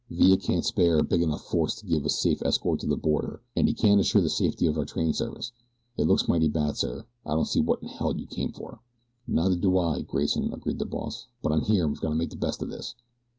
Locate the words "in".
7.83-7.87